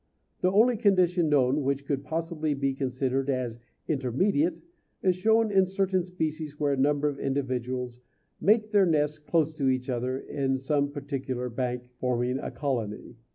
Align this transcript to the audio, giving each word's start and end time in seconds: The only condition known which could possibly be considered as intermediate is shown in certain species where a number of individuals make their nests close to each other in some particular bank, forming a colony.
The 0.41 0.51
only 0.51 0.77
condition 0.77 1.29
known 1.29 1.61
which 1.61 1.85
could 1.85 2.03
possibly 2.03 2.55
be 2.55 2.73
considered 2.73 3.29
as 3.29 3.59
intermediate 3.87 4.63
is 5.03 5.15
shown 5.15 5.51
in 5.51 5.67
certain 5.67 6.01
species 6.01 6.59
where 6.59 6.73
a 6.73 6.75
number 6.75 7.07
of 7.07 7.19
individuals 7.19 7.99
make 8.39 8.71
their 8.71 8.87
nests 8.87 9.19
close 9.19 9.53
to 9.57 9.69
each 9.69 9.91
other 9.91 10.17
in 10.17 10.57
some 10.57 10.89
particular 10.91 11.49
bank, 11.49 11.87
forming 11.99 12.39
a 12.39 12.49
colony. 12.49 13.17